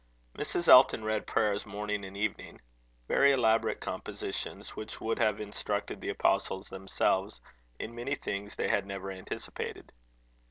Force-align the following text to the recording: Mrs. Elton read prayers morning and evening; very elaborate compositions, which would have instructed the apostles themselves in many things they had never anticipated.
Mrs. 0.33 0.67
Elton 0.67 1.03
read 1.03 1.27
prayers 1.27 1.63
morning 1.63 2.03
and 2.03 2.17
evening; 2.17 2.59
very 3.07 3.31
elaborate 3.33 3.79
compositions, 3.79 4.75
which 4.75 4.99
would 4.99 5.19
have 5.19 5.39
instructed 5.39 6.01
the 6.01 6.09
apostles 6.09 6.69
themselves 6.69 7.39
in 7.77 7.93
many 7.93 8.15
things 8.15 8.55
they 8.55 8.67
had 8.69 8.87
never 8.87 9.11
anticipated. 9.11 9.91